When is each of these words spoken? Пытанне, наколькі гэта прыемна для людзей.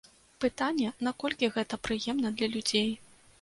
Пытанне, 0.45 0.87
наколькі 1.07 1.51
гэта 1.59 1.79
прыемна 1.89 2.33
для 2.41 2.51
людзей. 2.57 2.89